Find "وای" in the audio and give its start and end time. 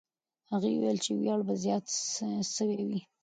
2.87-3.01